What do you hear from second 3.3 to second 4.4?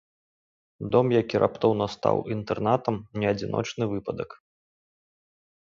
адзіночны выпадак.